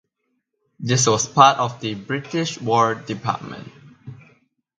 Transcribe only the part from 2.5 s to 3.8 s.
War Department.